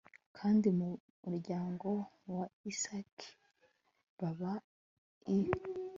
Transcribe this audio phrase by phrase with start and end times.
[0.37, 0.89] Kandi mu
[1.23, 1.89] muryango
[2.33, 3.29] wa Isakari
[4.19, 4.57] babaha
[5.37, 5.39] i